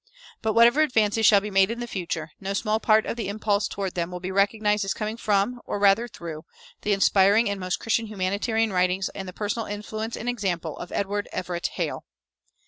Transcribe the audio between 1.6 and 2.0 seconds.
in the